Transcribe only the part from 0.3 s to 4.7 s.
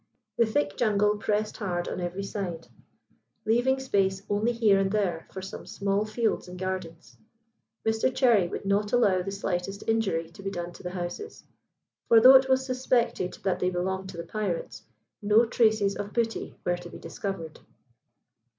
The thick jungle pressed hard on every side, leaving space only